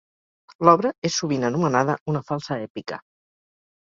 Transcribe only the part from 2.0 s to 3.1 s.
una falsa èpica.